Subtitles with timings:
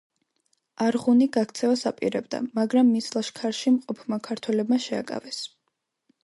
[0.85, 5.45] არღუნი გაქცევას აპირებდა, მაგრამ მის ლაშქარში მყოფმა ქართველებმა შეაკავეს.